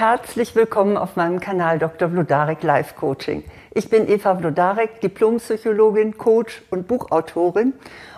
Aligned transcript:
Herzlich 0.00 0.54
willkommen 0.54 0.96
auf 0.96 1.16
meinem 1.16 1.40
Kanal 1.40 1.78
Dr. 1.78 2.08
Vlodarek 2.08 2.62
Life 2.62 2.94
Coaching. 2.94 3.44
Ich 3.74 3.90
bin 3.90 4.08
Eva 4.08 4.34
Vlodarek, 4.34 5.02
Diplompsychologin, 5.02 6.16
Coach 6.16 6.62
und 6.70 6.88
Buchautorin 6.88 7.74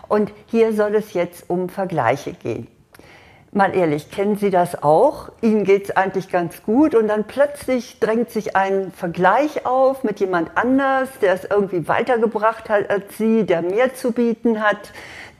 und 0.06 0.32
hier 0.46 0.74
soll 0.74 0.94
es 0.94 1.12
jetzt 1.12 1.50
um 1.50 1.68
Vergleiche 1.68 2.34
gehen. 2.34 2.68
Mal 3.54 3.76
ehrlich, 3.76 4.10
kennen 4.10 4.36
Sie 4.36 4.48
das 4.48 4.82
auch? 4.82 5.28
Ihnen 5.42 5.64
geht 5.64 5.84
es 5.84 5.90
eigentlich 5.94 6.30
ganz 6.30 6.62
gut 6.62 6.94
und 6.94 7.06
dann 7.08 7.24
plötzlich 7.24 8.00
drängt 8.00 8.30
sich 8.30 8.56
ein 8.56 8.90
Vergleich 8.92 9.66
auf 9.66 10.04
mit 10.04 10.20
jemand 10.20 10.56
anders, 10.56 11.10
der 11.20 11.34
es 11.34 11.44
irgendwie 11.44 11.86
weitergebracht 11.86 12.70
hat 12.70 12.88
als 12.88 13.18
Sie, 13.18 13.44
der 13.44 13.60
mehr 13.60 13.94
zu 13.94 14.12
bieten 14.12 14.62
hat, 14.62 14.92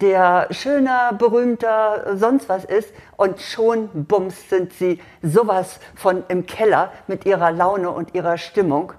der 0.03 0.49
schöner, 0.51 1.15
berühmter, 1.15 2.19
sonst 2.19 2.51
was 2.51 2.67
ist 2.67 2.93
und 3.17 3.41
schon 3.41 3.89
bums 3.95 4.51
sind 4.51 4.75
Sie 4.75 5.01
sowas 5.23 5.81
von 5.95 6.23
im 6.29 6.45
Keller 6.45 6.93
mit 7.07 7.25
Ihrer 7.25 7.51
Laune 7.51 7.91
und 7.91 8.15
Ihrer 8.15 8.37
Stimmung. 8.37 8.93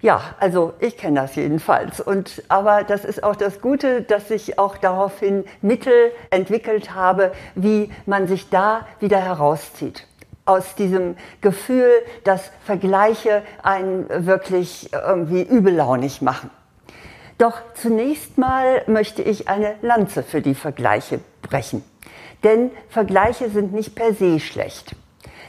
Ja, 0.00 0.20
also 0.38 0.74
ich 0.78 0.96
kenne 0.96 1.20
das 1.20 1.34
jedenfalls. 1.34 2.00
Und, 2.00 2.44
aber 2.48 2.84
das 2.84 3.04
ist 3.04 3.24
auch 3.24 3.34
das 3.34 3.60
Gute, 3.60 4.02
dass 4.02 4.30
ich 4.30 4.58
auch 4.58 4.76
daraufhin 4.76 5.44
Mittel 5.60 6.12
entwickelt 6.30 6.94
habe, 6.94 7.32
wie 7.56 7.90
man 8.06 8.28
sich 8.28 8.48
da 8.48 8.86
wieder 9.00 9.18
herauszieht. 9.18 10.06
Aus 10.44 10.76
diesem 10.76 11.16
Gefühl, 11.40 11.90
dass 12.22 12.52
Vergleiche 12.64 13.42
einen 13.62 14.06
wirklich 14.24 14.92
irgendwie 14.92 15.42
übellaunig 15.42 16.22
machen. 16.22 16.50
Doch 17.36 17.60
zunächst 17.74 18.38
mal 18.38 18.82
möchte 18.86 19.22
ich 19.22 19.48
eine 19.48 19.74
Lanze 19.82 20.22
für 20.22 20.40
die 20.40 20.54
Vergleiche 20.54 21.20
brechen. 21.42 21.84
Denn 22.44 22.70
Vergleiche 22.88 23.50
sind 23.50 23.72
nicht 23.72 23.96
per 23.96 24.14
se 24.14 24.38
schlecht 24.38 24.94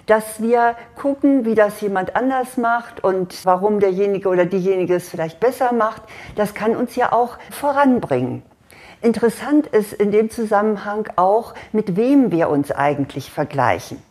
dass 0.10 0.42
wir 0.42 0.76
gucken, 0.96 1.46
wie 1.46 1.54
das 1.54 1.80
jemand 1.82 2.16
anders 2.16 2.58
macht 2.58 3.04
und 3.04 3.46
warum 3.46 3.80
derjenige 3.80 4.30
oder 4.30 4.46
diejenige 4.46 4.96
es 4.96 5.08
vielleicht 5.08 5.40
besser 5.40 5.72
macht, 5.72 6.02
das 6.36 6.56
kann 6.56 6.76
uns 6.76 6.96
ja 6.96 7.12
auch 7.12 7.38
voranbringen. 7.52 8.42
Interessant 9.02 9.68
ist 9.68 9.94
in 9.94 10.12
dem 10.12 10.32
Zusammenhang 10.32 11.08
auch, 11.16 11.54
mit 11.72 11.96
wem 11.96 12.32
wir 12.32 12.50
uns 12.50 12.72
eigentlich 12.72 13.32
vergleichen. 13.32 14.02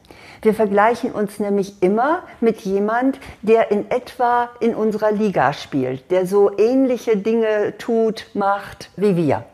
Wir 0.41 0.55
vergleichen 0.55 1.11
uns 1.11 1.41
nämlich 1.41 1.83
immer 1.83 2.23
mit 2.41 2.61
jemand, 2.61 3.19
der 3.43 3.73
in 3.73 3.91
etwa 3.91 4.51
in 4.61 4.77
unserer 4.77 5.11
Liga 5.11 5.53
spielt, 5.53 6.13
der 6.13 6.27
so 6.27 6.57
ähnliche 6.57 7.17
Dinge 7.17 7.77
tut, 7.77 8.29
macht 8.35 8.91
wie 8.97 9.17
wir. 9.17 9.45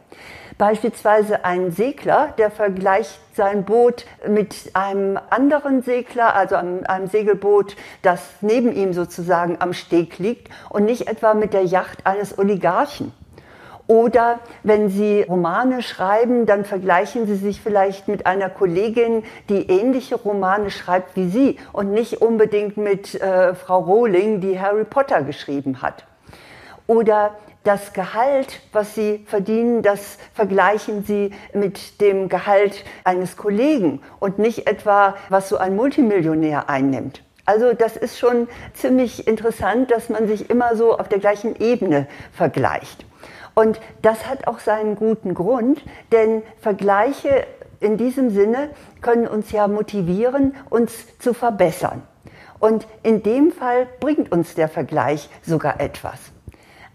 Beispielsweise 0.56 1.44
ein 1.44 1.72
Segler, 1.72 2.32
der 2.38 2.50
vergleicht 2.50 3.18
sein 3.34 3.64
Boot 3.64 4.06
mit 4.28 4.70
einem 4.74 5.18
anderen 5.30 5.82
Segler, 5.82 6.36
also 6.36 6.54
einem, 6.54 6.84
einem, 6.84 7.08
Segelboot, 7.08 7.74
das 8.02 8.20
neben 8.40 8.72
ihm 8.72 8.92
sozusagen 8.92 9.56
am 9.58 9.72
Steg 9.72 10.18
liegt 10.18 10.50
und 10.70 10.84
nicht 10.84 11.08
etwa 11.08 11.34
mit 11.34 11.54
der 11.54 11.64
Yacht 11.64 12.06
eines 12.06 12.38
Oligarchen. 12.38 13.12
Oder 13.86 14.38
wenn 14.62 14.88
Sie 14.88 15.22
Romane 15.22 15.82
schreiben, 15.82 16.46
dann 16.46 16.64
vergleichen 16.64 17.26
Sie 17.26 17.36
sich 17.36 17.60
vielleicht 17.60 18.08
mit 18.08 18.24
einer 18.24 18.48
Kollegin, 18.48 19.24
die 19.50 19.68
ähnliche 19.68 20.14
Romane 20.14 20.70
schreibt 20.70 21.16
wie 21.16 21.28
Sie 21.28 21.58
und 21.72 21.92
nicht 21.92 22.22
unbedingt 22.22 22.76
mit 22.76 23.20
äh, 23.20 23.54
Frau 23.54 23.80
Rowling, 23.80 24.40
die 24.40 24.58
Harry 24.58 24.84
Potter 24.84 25.22
geschrieben 25.22 25.82
hat. 25.82 26.06
Oder 26.86 27.36
das 27.64 27.92
Gehalt, 27.94 28.60
was 28.72 28.94
Sie 28.94 29.24
verdienen, 29.26 29.82
das 29.82 30.18
vergleichen 30.34 31.02
Sie 31.04 31.32
mit 31.52 32.00
dem 32.00 32.28
Gehalt 32.28 32.84
eines 33.04 33.36
Kollegen 33.36 34.00
und 34.20 34.38
nicht 34.38 34.66
etwa, 34.66 35.16
was 35.30 35.48
so 35.48 35.56
ein 35.56 35.74
Multimillionär 35.74 36.68
einnimmt. 36.68 37.22
Also 37.46 37.72
das 37.72 37.96
ist 37.96 38.18
schon 38.18 38.48
ziemlich 38.74 39.26
interessant, 39.26 39.90
dass 39.90 40.08
man 40.08 40.28
sich 40.28 40.48
immer 40.48 40.76
so 40.76 40.96
auf 40.98 41.08
der 41.08 41.18
gleichen 41.18 41.56
Ebene 41.60 42.06
vergleicht. 42.32 43.04
Und 43.54 43.80
das 44.02 44.26
hat 44.26 44.46
auch 44.46 44.58
seinen 44.58 44.96
guten 44.96 45.34
Grund, 45.34 45.82
denn 46.12 46.42
Vergleiche 46.60 47.46
in 47.80 47.96
diesem 47.96 48.30
Sinne 48.30 48.70
können 49.00 49.26
uns 49.26 49.52
ja 49.52 49.68
motivieren, 49.68 50.54
uns 50.70 51.18
zu 51.18 51.34
verbessern. 51.34 52.02
Und 52.58 52.86
in 53.02 53.22
dem 53.22 53.52
Fall 53.52 53.86
bringt 54.00 54.32
uns 54.32 54.54
der 54.54 54.68
Vergleich 54.68 55.28
sogar 55.42 55.80
etwas. 55.80 56.33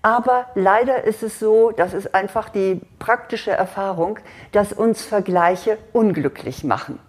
Aber 0.01 0.45
leider 0.55 1.03
ist 1.03 1.23
es 1.23 1.39
so, 1.39 1.71
das 1.71 1.93
ist 1.93 2.15
einfach 2.15 2.49
die 2.49 2.81
praktische 2.99 3.51
Erfahrung, 3.51 4.19
dass 4.53 4.71
uns 4.71 5.03
Vergleiche 5.03 5.77
unglücklich 5.91 6.63
machen. 6.63 6.99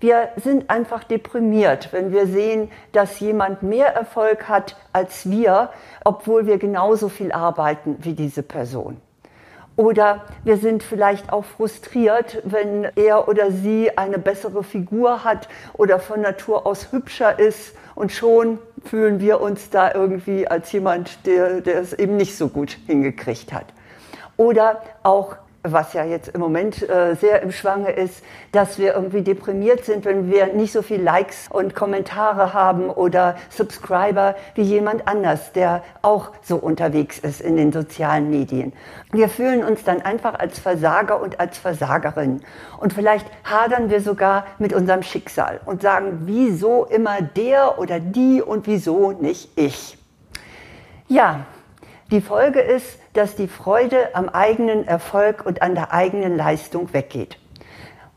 Wir 0.00 0.28
sind 0.36 0.70
einfach 0.70 1.02
deprimiert, 1.02 1.92
wenn 1.92 2.12
wir 2.12 2.26
sehen, 2.26 2.70
dass 2.92 3.18
jemand 3.18 3.62
mehr 3.62 3.88
Erfolg 3.94 4.48
hat 4.48 4.76
als 4.92 5.28
wir, 5.28 5.70
obwohl 6.04 6.46
wir 6.46 6.58
genauso 6.58 7.08
viel 7.08 7.32
arbeiten 7.32 7.96
wie 8.00 8.14
diese 8.14 8.44
Person. 8.44 9.00
Oder 9.78 10.24
wir 10.42 10.56
sind 10.56 10.82
vielleicht 10.82 11.32
auch 11.32 11.44
frustriert, 11.44 12.42
wenn 12.42 12.88
er 12.96 13.28
oder 13.28 13.52
sie 13.52 13.96
eine 13.96 14.18
bessere 14.18 14.64
Figur 14.64 15.22
hat 15.22 15.48
oder 15.74 16.00
von 16.00 16.20
Natur 16.20 16.66
aus 16.66 16.90
hübscher 16.90 17.38
ist 17.38 17.76
und 17.94 18.10
schon 18.10 18.58
fühlen 18.84 19.20
wir 19.20 19.40
uns 19.40 19.70
da 19.70 19.94
irgendwie 19.94 20.48
als 20.48 20.72
jemand, 20.72 21.24
der, 21.26 21.60
der 21.60 21.78
es 21.78 21.92
eben 21.92 22.16
nicht 22.16 22.36
so 22.36 22.48
gut 22.48 22.76
hingekriegt 22.88 23.52
hat. 23.52 23.66
Oder 24.36 24.82
auch 25.04 25.36
was 25.72 25.92
ja 25.92 26.04
jetzt 26.04 26.28
im 26.28 26.40
Moment 26.40 26.88
äh, 26.88 27.14
sehr 27.14 27.42
im 27.42 27.52
Schwange 27.52 27.90
ist, 27.90 28.22
dass 28.52 28.78
wir 28.78 28.94
irgendwie 28.94 29.22
deprimiert 29.22 29.84
sind, 29.84 30.04
wenn 30.04 30.30
wir 30.30 30.52
nicht 30.52 30.72
so 30.72 30.82
viel 30.82 31.00
Likes 31.02 31.48
und 31.50 31.74
Kommentare 31.74 32.54
haben 32.54 32.90
oder 32.90 33.36
Subscriber 33.50 34.36
wie 34.54 34.62
jemand 34.62 35.06
anders, 35.08 35.52
der 35.52 35.82
auch 36.02 36.32
so 36.42 36.56
unterwegs 36.56 37.18
ist 37.18 37.40
in 37.40 37.56
den 37.56 37.72
sozialen 37.72 38.30
Medien. 38.30 38.72
Wir 39.12 39.28
fühlen 39.28 39.64
uns 39.64 39.84
dann 39.84 40.02
einfach 40.02 40.38
als 40.38 40.58
Versager 40.58 41.20
und 41.20 41.40
als 41.40 41.58
Versagerin. 41.58 42.40
Und 42.78 42.92
vielleicht 42.92 43.26
hadern 43.44 43.90
wir 43.90 44.00
sogar 44.00 44.46
mit 44.58 44.72
unserem 44.72 45.02
Schicksal 45.02 45.60
und 45.64 45.82
sagen, 45.82 46.22
wieso 46.24 46.84
immer 46.84 47.22
der 47.22 47.78
oder 47.78 48.00
die 48.00 48.42
und 48.42 48.66
wieso 48.66 49.12
nicht 49.12 49.50
ich. 49.56 49.98
Ja, 51.08 51.46
die 52.10 52.20
Folge 52.20 52.60
ist, 52.60 52.98
dass 53.12 53.36
die 53.36 53.48
Freude 53.48 54.14
am 54.14 54.28
eigenen 54.28 54.86
Erfolg 54.86 55.44
und 55.44 55.62
an 55.62 55.74
der 55.74 55.92
eigenen 55.92 56.36
Leistung 56.36 56.92
weggeht. 56.92 57.38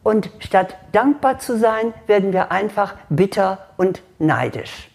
Und 0.04 0.30
statt 0.40 0.76
dankbar 0.94 1.40
zu 1.40 1.58
sein, 1.58 1.94
werden 2.08 2.34
wir 2.34 2.52
einfach 2.52 2.96
bitter 3.10 3.68
und 3.78 4.02
neidisch. 4.18 4.90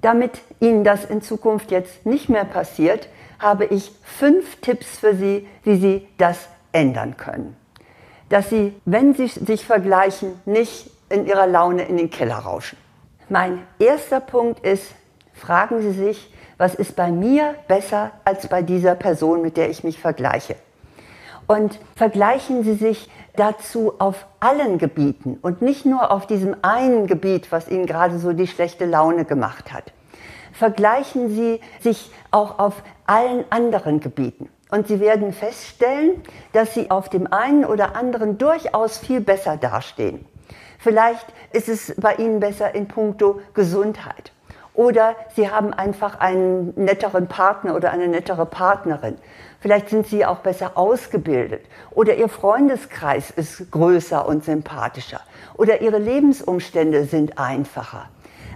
Damit 0.00 0.40
Ihnen 0.60 0.84
das 0.84 1.04
in 1.04 1.22
Zukunft 1.22 1.70
jetzt 1.70 2.06
nicht 2.06 2.28
mehr 2.28 2.44
passiert, 2.44 3.08
habe 3.38 3.64
ich 3.64 3.92
fünf 4.02 4.60
Tipps 4.60 4.98
für 4.98 5.14
Sie, 5.14 5.48
wie 5.64 5.76
Sie 5.76 6.08
das 6.18 6.48
ändern 6.72 7.16
können. 7.16 7.56
Dass 8.28 8.50
Sie, 8.50 8.74
wenn 8.84 9.14
Sie 9.14 9.26
sich 9.26 9.64
vergleichen, 9.64 10.40
nicht 10.44 10.90
in 11.08 11.26
Ihrer 11.26 11.46
Laune 11.46 11.84
in 11.84 11.96
den 11.96 12.10
Keller 12.10 12.36
rauschen. 12.36 12.78
Mein 13.28 13.62
erster 13.78 14.20
Punkt 14.20 14.64
ist, 14.64 14.92
fragen 15.34 15.82
Sie 15.82 15.92
sich, 15.92 16.32
was 16.62 16.76
ist 16.76 16.94
bei 16.94 17.10
mir 17.10 17.56
besser 17.66 18.12
als 18.24 18.46
bei 18.46 18.62
dieser 18.62 18.94
Person, 18.94 19.42
mit 19.42 19.56
der 19.56 19.68
ich 19.68 19.82
mich 19.82 19.98
vergleiche. 19.98 20.54
Und 21.48 21.80
vergleichen 21.96 22.62
Sie 22.62 22.74
sich 22.74 23.10
dazu 23.34 23.94
auf 23.98 24.26
allen 24.38 24.78
Gebieten 24.78 25.40
und 25.42 25.60
nicht 25.60 25.86
nur 25.86 26.12
auf 26.12 26.28
diesem 26.28 26.54
einen 26.62 27.08
Gebiet, 27.08 27.50
was 27.50 27.68
Ihnen 27.68 27.86
gerade 27.86 28.20
so 28.20 28.32
die 28.32 28.46
schlechte 28.46 28.84
Laune 28.84 29.24
gemacht 29.24 29.72
hat. 29.72 29.92
Vergleichen 30.52 31.30
Sie 31.30 31.60
sich 31.80 32.12
auch 32.30 32.60
auf 32.60 32.84
allen 33.06 33.44
anderen 33.50 33.98
Gebieten. 33.98 34.48
Und 34.70 34.86
Sie 34.86 35.00
werden 35.00 35.32
feststellen, 35.32 36.22
dass 36.52 36.74
Sie 36.74 36.92
auf 36.92 37.08
dem 37.08 37.26
einen 37.32 37.64
oder 37.64 37.96
anderen 37.96 38.38
durchaus 38.38 38.98
viel 38.98 39.20
besser 39.20 39.56
dastehen. 39.56 40.24
Vielleicht 40.78 41.26
ist 41.52 41.68
es 41.68 41.92
bei 41.96 42.14
Ihnen 42.14 42.38
besser 42.38 42.72
in 42.72 42.86
puncto 42.86 43.40
Gesundheit. 43.52 44.31
Oder 44.74 45.16
Sie 45.34 45.50
haben 45.50 45.74
einfach 45.74 46.18
einen 46.18 46.72
netteren 46.76 47.26
Partner 47.28 47.74
oder 47.74 47.90
eine 47.90 48.08
nettere 48.08 48.46
Partnerin. 48.46 49.18
Vielleicht 49.60 49.90
sind 49.90 50.06
Sie 50.06 50.24
auch 50.24 50.38
besser 50.38 50.72
ausgebildet. 50.76 51.64
Oder 51.90 52.16
Ihr 52.16 52.28
Freundeskreis 52.28 53.30
ist 53.30 53.70
größer 53.70 54.26
und 54.26 54.44
sympathischer. 54.44 55.20
Oder 55.56 55.82
Ihre 55.82 55.98
Lebensumstände 55.98 57.04
sind 57.04 57.38
einfacher. 57.38 58.08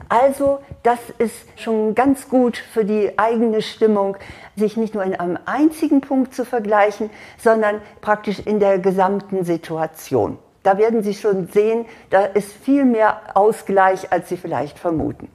Also, 0.08 0.60
das 0.84 0.98
ist 1.18 1.46
schon 1.56 1.94
ganz 1.94 2.28
gut 2.28 2.56
für 2.56 2.84
die 2.84 3.18
eigene 3.18 3.60
Stimmung, 3.60 4.16
sich 4.54 4.76
nicht 4.76 4.94
nur 4.94 5.02
in 5.02 5.16
einem 5.16 5.38
einzigen 5.46 6.00
Punkt 6.00 6.32
zu 6.34 6.44
vergleichen, 6.44 7.10
sondern 7.38 7.82
praktisch 8.00 8.38
in 8.38 8.60
der 8.60 8.78
gesamten 8.78 9.44
Situation. 9.44 10.38
Da 10.62 10.78
werden 10.78 11.02
Sie 11.02 11.14
schon 11.14 11.48
sehen, 11.48 11.86
da 12.10 12.24
ist 12.24 12.52
viel 12.52 12.84
mehr 12.84 13.20
Ausgleich, 13.34 14.12
als 14.12 14.28
Sie 14.28 14.36
vielleicht 14.36 14.78
vermuten. 14.78 15.28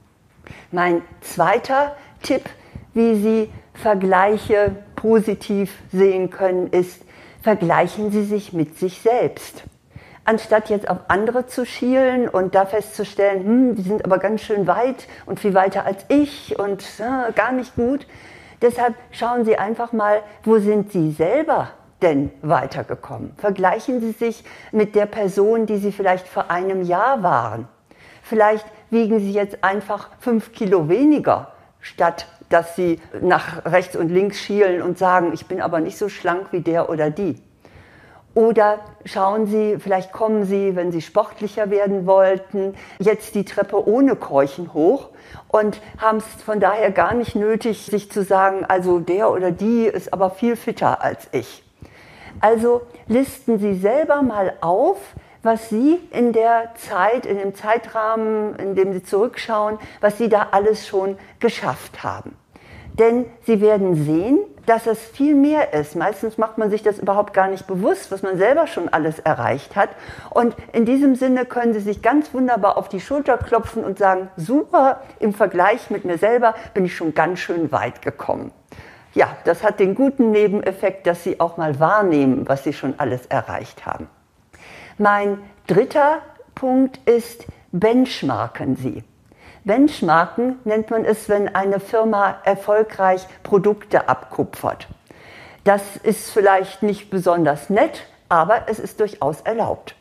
Mein 0.72 1.02
zweiter 1.20 1.96
Tipp, 2.22 2.42
wie 2.94 3.14
Sie 3.16 3.50
Vergleiche 3.74 4.74
positiv 4.96 5.70
sehen 5.92 6.30
können, 6.30 6.68
ist, 6.68 7.02
vergleichen 7.42 8.10
Sie 8.10 8.24
sich 8.24 8.52
mit 8.52 8.78
sich 8.78 9.00
selbst. 9.00 9.64
anstatt 10.24 10.70
jetzt 10.70 10.88
auf 10.88 10.98
andere 11.08 11.46
zu 11.46 11.66
schielen 11.66 12.28
und 12.28 12.54
da 12.54 12.64
festzustellen, 12.66 13.44
hm, 13.44 13.74
die 13.74 13.82
sind 13.82 14.04
aber 14.04 14.18
ganz 14.18 14.42
schön 14.42 14.66
weit 14.66 15.08
und 15.26 15.40
viel 15.40 15.54
weiter 15.54 15.84
als 15.84 16.04
ich 16.08 16.58
und 16.58 16.84
äh, 16.98 17.32
gar 17.32 17.52
nicht 17.52 17.74
gut. 17.74 18.06
Deshalb 18.60 18.94
schauen 19.10 19.44
Sie 19.44 19.56
einfach 19.58 19.92
mal, 19.92 20.22
wo 20.44 20.58
sind 20.58 20.92
Sie 20.92 21.10
selber 21.10 21.70
denn 22.00 22.30
weitergekommen? 22.42 23.34
Vergleichen 23.36 24.00
Sie 24.00 24.12
sich 24.12 24.44
mit 24.70 24.94
der 24.94 25.06
Person, 25.06 25.66
die 25.66 25.78
Sie 25.78 25.92
vielleicht 25.92 26.28
vor 26.28 26.50
einem 26.50 26.82
Jahr 26.82 27.22
waren. 27.22 27.66
Vielleicht 28.22 28.64
wiegen 28.92 29.18
Sie 29.18 29.32
jetzt 29.32 29.64
einfach 29.64 30.10
fünf 30.20 30.52
Kilo 30.52 30.88
weniger, 30.88 31.52
statt 31.80 32.26
dass 32.48 32.76
Sie 32.76 33.00
nach 33.20 33.64
rechts 33.64 33.96
und 33.96 34.10
links 34.10 34.38
schielen 34.38 34.82
und 34.82 34.98
sagen, 34.98 35.32
ich 35.32 35.46
bin 35.46 35.60
aber 35.60 35.80
nicht 35.80 35.96
so 35.96 36.08
schlank 36.08 36.48
wie 36.52 36.60
der 36.60 36.90
oder 36.90 37.10
die. 37.10 37.40
Oder 38.34 38.80
schauen 39.04 39.46
Sie, 39.46 39.76
vielleicht 39.78 40.12
kommen 40.12 40.44
Sie, 40.44 40.74
wenn 40.74 40.90
Sie 40.90 41.02
sportlicher 41.02 41.70
werden 41.70 42.06
wollten, 42.06 42.74
jetzt 42.98 43.34
die 43.34 43.44
Treppe 43.44 43.86
ohne 43.86 44.16
Keuchen 44.16 44.72
hoch 44.72 45.10
und 45.48 45.80
haben 45.98 46.18
es 46.18 46.42
von 46.42 46.58
daher 46.60 46.90
gar 46.90 47.14
nicht 47.14 47.34
nötig, 47.34 47.86
sich 47.86 48.10
zu 48.10 48.22
sagen, 48.22 48.64
also 48.64 49.00
der 49.00 49.30
oder 49.30 49.50
die 49.50 49.84
ist 49.84 50.12
aber 50.12 50.30
viel 50.30 50.56
fitter 50.56 51.02
als 51.02 51.28
ich. 51.32 51.62
Also 52.40 52.82
listen 53.06 53.58
Sie 53.58 53.74
selber 53.74 54.22
mal 54.22 54.54
auf, 54.62 54.98
was 55.42 55.68
Sie 55.68 55.98
in 56.10 56.32
der 56.32 56.70
Zeit, 56.74 57.26
in 57.26 57.38
dem 57.38 57.54
Zeitrahmen, 57.54 58.56
in 58.56 58.74
dem 58.74 58.92
Sie 58.92 59.02
zurückschauen, 59.02 59.78
was 60.00 60.18
Sie 60.18 60.28
da 60.28 60.48
alles 60.52 60.86
schon 60.86 61.18
geschafft 61.40 62.02
haben. 62.02 62.36
Denn 62.98 63.26
Sie 63.44 63.60
werden 63.60 63.94
sehen, 64.04 64.38
dass 64.66 64.86
es 64.86 64.98
viel 65.00 65.34
mehr 65.34 65.72
ist. 65.72 65.96
Meistens 65.96 66.38
macht 66.38 66.58
man 66.58 66.70
sich 66.70 66.82
das 66.82 66.98
überhaupt 66.98 67.32
gar 67.32 67.48
nicht 67.48 67.66
bewusst, 67.66 68.12
was 68.12 68.22
man 68.22 68.36
selber 68.36 68.66
schon 68.66 68.88
alles 68.88 69.18
erreicht 69.18 69.76
hat. 69.76 69.90
Und 70.30 70.54
in 70.72 70.84
diesem 70.84 71.16
Sinne 71.16 71.46
können 71.46 71.72
Sie 71.72 71.80
sich 71.80 72.02
ganz 72.02 72.32
wunderbar 72.32 72.76
auf 72.76 72.88
die 72.88 73.00
Schulter 73.00 73.38
klopfen 73.38 73.82
und 73.82 73.98
sagen, 73.98 74.28
super, 74.36 75.00
im 75.18 75.32
Vergleich 75.32 75.90
mit 75.90 76.04
mir 76.04 76.18
selber 76.18 76.54
bin 76.74 76.84
ich 76.84 76.94
schon 76.94 77.14
ganz 77.14 77.40
schön 77.40 77.72
weit 77.72 78.02
gekommen. 78.02 78.52
Ja, 79.14 79.36
das 79.44 79.62
hat 79.62 79.80
den 79.80 79.94
guten 79.94 80.30
Nebeneffekt, 80.30 81.06
dass 81.06 81.24
Sie 81.24 81.40
auch 81.40 81.56
mal 81.56 81.80
wahrnehmen, 81.80 82.48
was 82.48 82.64
Sie 82.64 82.72
schon 82.72 82.94
alles 82.98 83.26
erreicht 83.26 83.84
haben. 83.84 84.08
Mein 84.98 85.38
dritter 85.66 86.22
Punkt 86.54 86.98
ist, 87.08 87.46
benchmarken 87.72 88.76
Sie. 88.76 89.04
Benchmarken 89.64 90.58
nennt 90.64 90.90
man 90.90 91.04
es, 91.04 91.28
wenn 91.28 91.54
eine 91.54 91.80
Firma 91.80 92.36
erfolgreich 92.44 93.26
Produkte 93.42 94.08
abkupfert. 94.08 94.88
Das 95.64 95.96
ist 95.96 96.30
vielleicht 96.30 96.82
nicht 96.82 97.10
besonders 97.10 97.70
nett, 97.70 98.02
aber 98.28 98.62
es 98.66 98.78
ist 98.80 98.98
durchaus 98.98 99.40
erlaubt. 99.42 99.94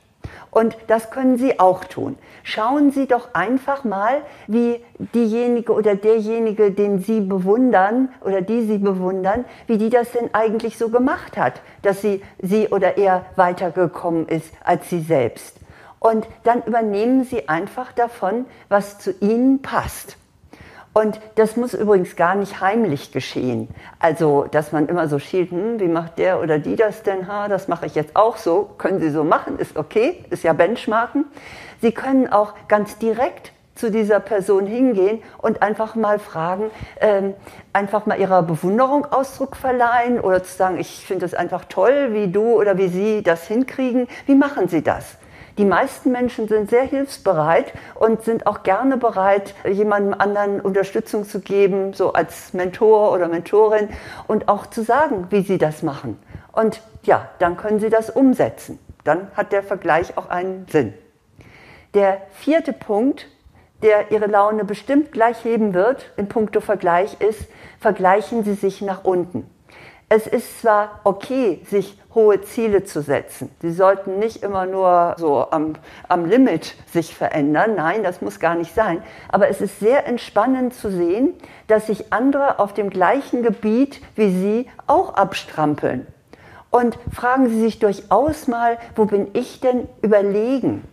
Und 0.51 0.75
das 0.87 1.11
können 1.11 1.37
Sie 1.37 1.59
auch 1.61 1.85
tun. 1.85 2.17
Schauen 2.43 2.91
Sie 2.91 3.07
doch 3.07 3.33
einfach 3.33 3.85
mal, 3.85 4.21
wie 4.47 4.83
diejenige 4.99 5.71
oder 5.71 5.95
derjenige, 5.95 6.71
den 6.71 6.99
Sie 6.99 7.21
bewundern 7.21 8.09
oder 8.19 8.41
die 8.41 8.63
Sie 8.63 8.77
bewundern, 8.77 9.45
wie 9.67 9.77
die 9.77 9.89
das 9.89 10.11
denn 10.11 10.33
eigentlich 10.33 10.77
so 10.77 10.89
gemacht 10.89 11.37
hat, 11.37 11.61
dass 11.83 12.01
sie, 12.01 12.21
sie 12.41 12.67
oder 12.67 12.97
er 12.97 13.25
weitergekommen 13.37 14.27
ist 14.27 14.53
als 14.63 14.89
Sie 14.89 14.99
selbst. 14.99 15.57
Und 15.99 16.27
dann 16.43 16.63
übernehmen 16.63 17.23
Sie 17.23 17.47
einfach 17.47 17.93
davon, 17.93 18.45
was 18.67 18.99
zu 18.99 19.11
Ihnen 19.21 19.61
passt. 19.61 20.17
Und 20.93 21.21
das 21.35 21.55
muss 21.55 21.73
übrigens 21.73 22.17
gar 22.17 22.35
nicht 22.35 22.59
heimlich 22.59 23.13
geschehen. 23.13 23.69
Also, 23.99 24.45
dass 24.51 24.73
man 24.73 24.87
immer 24.87 25.07
so 25.07 25.19
schielt, 25.19 25.51
hm, 25.51 25.79
wie 25.79 25.87
macht 25.87 26.17
der 26.17 26.41
oder 26.41 26.59
die 26.59 26.75
das 26.75 27.03
denn? 27.03 27.27
Ha, 27.27 27.47
das 27.47 27.69
mache 27.69 27.85
ich 27.85 27.95
jetzt 27.95 28.15
auch 28.15 28.35
so. 28.35 28.69
Können 28.77 28.99
Sie 28.99 29.09
so 29.09 29.23
machen, 29.23 29.57
ist 29.57 29.77
okay, 29.77 30.25
ist 30.29 30.43
ja 30.43 30.51
Benchmarken. 30.51 31.25
Sie 31.81 31.93
können 31.93 32.31
auch 32.31 32.53
ganz 32.67 32.97
direkt 32.97 33.53
zu 33.75 33.89
dieser 33.89 34.19
Person 34.19 34.67
hingehen 34.67 35.23
und 35.37 35.61
einfach 35.61 35.95
mal 35.95 36.19
fragen, 36.19 36.69
ähm, 36.99 37.33
einfach 37.73 38.05
mal 38.05 38.19
ihrer 38.19 38.43
Bewunderung 38.43 39.05
Ausdruck 39.05 39.55
verleihen 39.55 40.19
oder 40.19 40.43
zu 40.43 40.55
sagen, 40.55 40.77
ich 40.77 41.05
finde 41.05 41.25
es 41.25 41.33
einfach 41.33 41.65
toll, 41.65 42.09
wie 42.11 42.27
du 42.27 42.59
oder 42.59 42.77
wie 42.77 42.89
sie 42.89 43.23
das 43.23 43.47
hinkriegen. 43.47 44.07
Wie 44.25 44.35
machen 44.35 44.67
Sie 44.67 44.83
das? 44.83 45.17
Die 45.57 45.65
meisten 45.65 46.11
Menschen 46.11 46.47
sind 46.47 46.69
sehr 46.69 46.83
hilfsbereit 46.83 47.73
und 47.95 48.23
sind 48.23 48.47
auch 48.47 48.63
gerne 48.63 48.97
bereit, 48.97 49.53
jemandem 49.69 50.13
anderen 50.17 50.61
Unterstützung 50.61 51.25
zu 51.25 51.41
geben, 51.41 51.93
so 51.93 52.13
als 52.13 52.53
Mentor 52.53 53.11
oder 53.11 53.27
Mentorin 53.27 53.89
und 54.27 54.47
auch 54.47 54.65
zu 54.67 54.83
sagen, 54.83 55.27
wie 55.29 55.41
sie 55.41 55.57
das 55.57 55.83
machen. 55.83 56.17
Und 56.53 56.81
ja, 57.03 57.29
dann 57.39 57.57
können 57.57 57.79
sie 57.79 57.89
das 57.89 58.09
umsetzen. 58.09 58.79
Dann 59.03 59.27
hat 59.35 59.51
der 59.51 59.63
Vergleich 59.63 60.17
auch 60.17 60.29
einen 60.29 60.67
Sinn. 60.69 60.93
Der 61.93 62.21
vierte 62.31 62.71
Punkt, 62.71 63.27
der 63.83 64.11
Ihre 64.11 64.27
Laune 64.27 64.63
bestimmt 64.63 65.11
gleich 65.11 65.43
heben 65.43 65.73
wird 65.73 66.11
in 66.15 66.27
puncto 66.27 66.61
Vergleich, 66.61 67.19
ist, 67.19 67.47
vergleichen 67.79 68.43
Sie 68.43 68.53
sich 68.53 68.81
nach 68.81 69.03
unten 69.03 69.49
es 70.11 70.27
ist 70.27 70.59
zwar 70.59 70.99
okay, 71.05 71.61
sich 71.69 71.97
hohe 72.13 72.41
Ziele 72.41 72.83
zu 72.83 73.01
setzen. 73.01 73.49
Sie 73.61 73.71
sollten 73.71 74.19
nicht 74.19 74.43
immer 74.43 74.65
nur 74.65 75.15
so 75.17 75.49
am, 75.51 75.75
am 76.09 76.25
Limit 76.25 76.75
sich 76.91 77.15
verändern. 77.15 77.75
Nein, 77.75 78.03
das 78.03 78.21
muss 78.21 78.41
gar 78.41 78.55
nicht 78.55 78.75
sein. 78.75 79.01
Aber 79.29 79.47
es 79.47 79.61
ist 79.61 79.79
sehr 79.79 80.05
entspannend 80.05 80.73
zu 80.73 80.91
sehen, 80.91 81.33
dass 81.67 81.87
sich 81.87 82.11
andere 82.11 82.59
auf 82.59 82.73
dem 82.73 82.89
gleichen 82.89 83.41
Gebiet 83.41 84.01
wie 84.15 84.29
Sie 84.31 84.69
auch 84.85 85.13
abstrampeln. 85.13 86.05
Und 86.71 86.99
fragen 87.13 87.47
Sie 87.47 87.61
sich 87.61 87.79
durchaus 87.79 88.49
mal, 88.49 88.79
wo 88.97 89.05
bin 89.05 89.29
ich 89.31 89.61
denn 89.61 89.87
überlegen? 90.01 90.83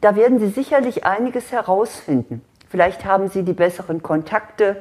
Da 0.00 0.16
werden 0.16 0.40
Sie 0.40 0.48
sicherlich 0.48 1.06
einiges 1.06 1.52
herausfinden. 1.52 2.42
Vielleicht 2.76 3.06
haben 3.06 3.28
Sie 3.28 3.42
die 3.42 3.54
besseren 3.54 4.02
Kontakte 4.02 4.76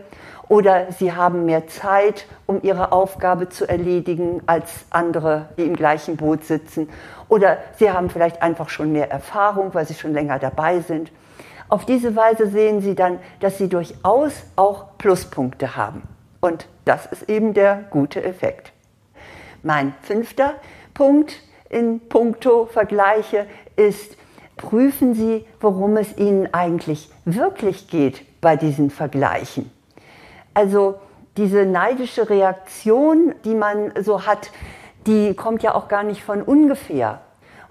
oder 0.49 0.91
sie 0.91 1.13
haben 1.13 1.45
mehr 1.45 1.67
Zeit, 1.67 2.25
um 2.45 2.59
ihre 2.61 2.91
Aufgabe 2.91 3.47
zu 3.47 3.69
erledigen 3.69 4.41
als 4.47 4.83
andere, 4.89 5.47
die 5.57 5.63
im 5.63 5.77
gleichen 5.77 6.17
Boot 6.17 6.43
sitzen. 6.43 6.89
Oder 7.29 7.59
sie 7.79 7.89
haben 7.89 8.09
vielleicht 8.09 8.41
einfach 8.41 8.67
schon 8.67 8.91
mehr 8.91 9.09
Erfahrung, 9.09 9.73
weil 9.73 9.87
sie 9.87 9.93
schon 9.93 10.11
länger 10.11 10.39
dabei 10.39 10.81
sind. 10.81 11.09
Auf 11.69 11.85
diese 11.85 12.17
Weise 12.17 12.47
sehen 12.47 12.81
Sie 12.81 12.95
dann, 12.95 13.17
dass 13.39 13.59
Sie 13.59 13.69
durchaus 13.69 14.33
auch 14.57 14.97
Pluspunkte 14.97 15.77
haben. 15.77 16.03
Und 16.41 16.67
das 16.83 17.05
ist 17.05 17.29
eben 17.29 17.53
der 17.53 17.85
gute 17.91 18.21
Effekt. 18.21 18.73
Mein 19.63 19.93
fünfter 20.01 20.55
Punkt 20.93 21.37
in 21.69 22.09
puncto 22.09 22.65
Vergleiche 22.65 23.47
ist, 23.77 24.17
prüfen 24.57 25.13
Sie, 25.13 25.45
worum 25.59 25.97
es 25.97 26.17
Ihnen 26.17 26.53
eigentlich 26.53 27.09
wirklich 27.25 27.87
geht 27.87 28.21
bei 28.41 28.55
diesen 28.55 28.89
Vergleichen. 28.89 29.71
Also 30.53 30.95
diese 31.37 31.65
neidische 31.65 32.29
Reaktion, 32.29 33.35
die 33.43 33.55
man 33.55 33.91
so 34.01 34.25
hat, 34.25 34.51
die 35.05 35.33
kommt 35.33 35.63
ja 35.63 35.75
auch 35.75 35.87
gar 35.87 36.03
nicht 36.03 36.23
von 36.23 36.41
ungefähr. 36.41 37.21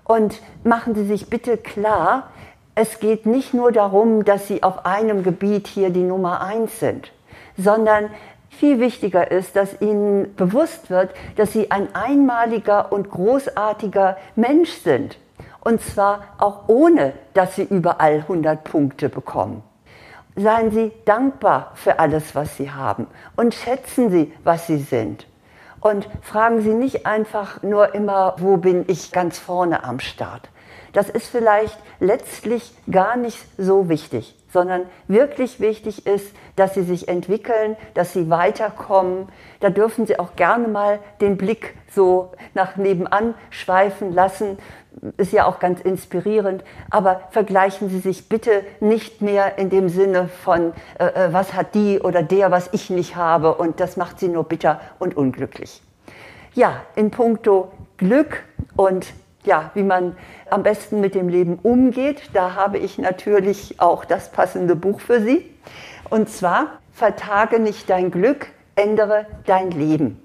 Und 0.05 0.41
machen 0.65 0.95
Sie 0.95 1.07
sich 1.07 1.31
bitte 1.31 1.57
klar, 1.57 2.31
es 2.75 3.01
geht 3.01 3.25
nicht 3.25 3.55
nur 3.55 3.73
darum, 3.73 4.25
dass 4.25 4.49
Sie 4.49 4.63
auf 4.63 4.85
einem 4.85 5.23
Gebiet 5.23 5.67
hier 5.67 5.91
die 5.91 6.03
Nummer 6.03 6.43
eins 6.43 6.81
sind, 6.81 7.13
sondern 7.57 8.11
viel 8.51 8.81
wichtiger 8.81 9.31
ist, 9.31 9.57
dass 9.57 9.81
Ihnen 9.81 10.35
bewusst 10.37 10.91
wird, 10.91 11.15
dass 11.37 11.53
Sie 11.53 11.71
ein 11.71 11.95
einmaliger 11.95 12.93
und 12.93 13.11
großartiger 13.11 14.17
Mensch 14.37 14.71
sind. 14.71 15.17
Und 15.65 15.81
zwar 15.81 16.21
auch 16.39 16.69
ohne, 16.69 17.15
dass 17.33 17.57
Sie 17.57 17.63
überall 17.63 18.17
100 18.17 18.63
Punkte 18.63 19.09
bekommen. 19.09 19.63
Seien 20.37 20.71
Sie 20.71 20.93
dankbar 21.05 21.73
für 21.75 21.99
alles, 21.99 22.35
was 22.35 22.57
Sie 22.57 22.71
haben 22.71 23.07
und 23.37 23.55
schätzen 23.55 24.11
Sie, 24.11 24.33
was 24.45 24.67
Sie 24.67 24.79
sind. 24.79 25.27
Und 25.81 26.09
fragen 26.23 26.61
Sie 26.61 26.75
nicht 26.75 27.07
einfach 27.07 27.63
nur 27.63 27.95
immer, 27.95 28.37
wo 28.39 28.57
bin 28.57 28.85
ich 28.89 29.13
ganz 29.13 29.39
vorne 29.39 29.85
am 29.85 30.01
Start. 30.01 30.49
Das 30.95 31.11
ist 31.11 31.27
vielleicht 31.27 31.77
letztlich 32.01 32.73
gar 32.91 33.17
nicht 33.17 33.39
so 33.59 33.89
wichtig, 33.89 34.35
sondern 34.51 34.83
wirklich 35.09 35.61
wichtig 35.61 36.07
ist, 36.07 36.35
dass 36.57 36.73
Sie 36.75 36.83
sich 36.85 37.09
entwickeln, 37.09 37.77
dass 37.93 38.13
Sie 38.15 38.31
weiterkommen. 38.31 39.29
Da 39.61 39.71
dürfen 39.71 40.07
Sie 40.07 40.19
auch 40.19 40.37
gerne 40.37 40.69
mal 40.69 41.01
den 41.21 41.37
Blick 41.37 41.75
so 41.93 42.33
nach 42.55 42.77
nebenan 42.77 43.35
schweifen 43.51 44.15
lassen 44.15 44.57
ist 45.17 45.33
ja 45.33 45.47
auch 45.47 45.59
ganz 45.59 45.81
inspirierend, 45.81 46.63
aber 46.91 47.23
vergleichen 47.31 47.89
Sie 47.89 47.99
sich 47.99 48.29
bitte 48.29 48.63
nicht 48.81 49.23
mehr 49.23 49.59
in 49.59 49.71
dem 49.71 49.89
Sinne 49.89 50.29
von, 50.29 50.73
äh, 50.99 51.07
äh, 51.07 51.33
was 51.33 51.55
hat 51.55 51.75
die 51.75 52.01
oder 52.01 52.23
der, 52.23 52.51
was 52.51 52.71
ich 52.73 52.91
nicht 52.91 53.17
habe 53.17 53.55
und 53.55 53.81
das 53.81 53.97
macht 53.97 54.21
Sie 54.21 54.29
nur 54.29 54.45
bitter 54.45 54.81
und 54.99 55.17
unglücklich. 55.17 55.83
Ja, 56.55 56.83
in 56.95 57.11
puncto 57.11 57.73
Glück 57.97 58.45
und 58.77 59.13
ja, 59.45 59.71
wie 59.75 59.83
man 59.83 60.17
am 60.51 60.63
besten 60.63 61.01
mit 61.01 61.15
dem 61.15 61.29
Leben 61.29 61.59
umgeht, 61.63 62.31
da 62.33 62.55
habe 62.55 62.79
ich 62.79 62.99
natürlich 62.99 63.81
auch 63.81 64.05
das 64.05 64.31
passende 64.31 64.77
Buch 64.77 65.01
für 65.01 65.21
Sie. 65.21 65.51
Und 66.11 66.29
zwar 66.29 66.79
Vertage 66.93 67.59
nicht 67.59 67.91
dein 67.91 68.11
Glück, 68.11 68.49
ändere 68.77 69.27
dein 69.47 69.71
Leben. 69.71 70.21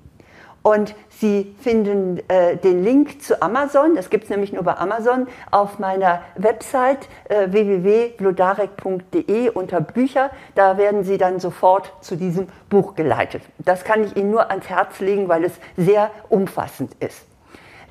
Und 0.62 0.94
Sie 1.10 1.56
finden 1.60 2.22
äh, 2.30 2.58
den 2.58 2.84
Link 2.84 3.22
zu 3.24 3.42
Amazon, 3.42 3.96
das 3.96 4.10
gibt 4.10 4.26
es 4.26 4.30
nämlich 4.30 4.54
nur 4.54 4.64
bei 4.64 4.76
Amazon, 4.78 5.28
auf 5.52 5.80
meiner 5.80 6.22
Website 6.36 7.10
äh, 7.28 7.52
www.blodarek.de 7.52 9.50
unter 9.50 9.82
Bücher. 9.82 10.32
Da 10.56 10.78
werden 10.78 11.04
Sie 11.04 11.18
dann 11.18 11.40
sofort 11.40 11.94
zu 12.02 12.16
diesem 12.16 12.48
Buch 12.70 12.96
geleitet. 12.96 13.42
Das 13.58 13.84
kann 13.84 14.04
ich 14.04 14.16
Ihnen 14.16 14.32
nur 14.32 14.50
ans 14.50 14.70
Herz 14.70 15.00
legen, 15.00 15.28
weil 15.28 15.44
es 15.44 15.54
sehr 15.76 16.12
umfassend 16.30 16.94
ist. 17.00 17.29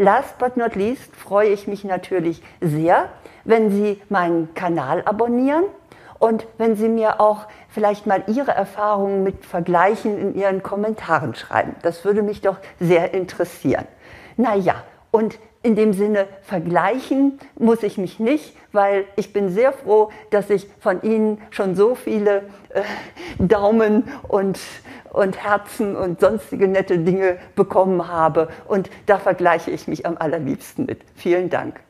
Last 0.00 0.38
but 0.38 0.57
not 0.57 0.76
least 0.76 1.14
freue 1.17 1.49
ich 1.49 1.67
mich 1.67 1.83
natürlich 1.83 2.40
sehr, 2.61 3.09
wenn 3.43 3.71
Sie 3.73 4.00
meinen 4.09 4.55
Kanal 4.55 5.02
abonnieren 5.05 5.64
und 6.21 6.47
wenn 6.57 6.76
Sie 6.76 6.88
mir 6.88 7.21
auch 7.21 7.47
vielleicht 7.69 8.07
mal 8.07 8.23
Ihre 8.28 8.52
Erfahrungen 8.52 9.25
mit 9.25 9.45
Vergleichen 9.45 10.17
in 10.17 10.35
Ihren 10.37 10.62
Kommentaren 10.62 11.35
schreiben. 11.35 11.75
Das 11.83 12.05
würde 12.05 12.23
mich 12.23 12.40
doch 12.43 12.59
sehr 12.78 13.12
interessieren. 13.12 13.87
Naja, 14.37 14.85
und 15.11 15.40
in 15.62 15.75
dem 15.75 15.93
Sinne 15.93 16.27
vergleichen 16.43 17.38
muss 17.59 17.83
ich 17.83 17.99
mich 17.99 18.21
nicht, 18.21 18.55
weil 18.73 19.05
ich 19.17 19.33
bin 19.33 19.50
sehr 19.50 19.73
froh, 19.73 20.11
dass 20.31 20.50
ich 20.50 20.69
von 20.81 21.03
Ihnen 21.03 21.41
schon 21.50 21.75
so 21.75 21.95
viele 21.95 22.45
äh, 22.71 22.83
Daumen 23.38 24.05
und, 24.29 24.59
und 25.11 25.43
Herzen 25.43 25.97
und 25.97 26.21
sonstige 26.21 26.69
nette 26.69 26.99
Dinge 26.99 27.38
bekommen 27.57 28.09
habe. 28.09 28.49
Und 28.69 28.88
da 29.07 29.19
vergleiche 29.19 29.71
ich 29.71 29.88
mich 29.88 30.07
am 30.07 30.17
allerliebsten 30.17 30.87
mit. 30.87 31.00
Vielen 31.17 31.50
Dank. 31.50 31.81